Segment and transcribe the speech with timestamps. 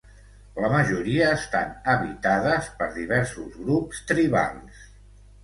[0.63, 4.83] La majoria estan habitades per diversos grups tribals.